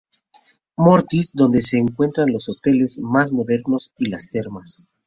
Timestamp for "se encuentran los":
1.61-2.49